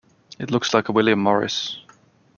[0.39, 1.79] It looks like a William Morris.